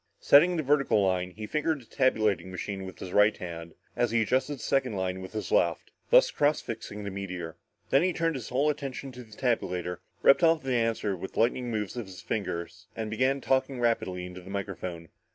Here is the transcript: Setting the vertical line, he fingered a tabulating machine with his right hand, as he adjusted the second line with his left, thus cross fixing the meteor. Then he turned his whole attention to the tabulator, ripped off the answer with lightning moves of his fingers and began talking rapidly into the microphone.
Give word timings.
Setting 0.19 0.57
the 0.57 0.63
vertical 0.63 0.99
line, 1.05 1.29
he 1.29 1.45
fingered 1.45 1.79
a 1.83 1.85
tabulating 1.85 2.49
machine 2.49 2.85
with 2.87 2.97
his 2.97 3.11
right 3.13 3.37
hand, 3.37 3.75
as 3.95 4.09
he 4.09 4.23
adjusted 4.23 4.55
the 4.55 4.63
second 4.63 4.93
line 4.95 5.21
with 5.21 5.33
his 5.33 5.51
left, 5.51 5.91
thus 6.09 6.31
cross 6.31 6.59
fixing 6.59 7.03
the 7.03 7.11
meteor. 7.11 7.55
Then 7.91 8.01
he 8.01 8.11
turned 8.11 8.33
his 8.33 8.49
whole 8.49 8.71
attention 8.71 9.11
to 9.11 9.23
the 9.23 9.37
tabulator, 9.37 9.99
ripped 10.23 10.41
off 10.41 10.63
the 10.63 10.73
answer 10.73 11.15
with 11.15 11.37
lightning 11.37 11.69
moves 11.69 11.95
of 11.97 12.07
his 12.07 12.19
fingers 12.19 12.87
and 12.95 13.11
began 13.11 13.41
talking 13.41 13.79
rapidly 13.79 14.25
into 14.25 14.41
the 14.41 14.49
microphone. 14.49 15.09